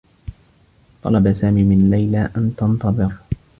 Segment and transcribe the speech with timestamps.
[1.03, 3.13] طلب سامي من ليلى أن تنتظر.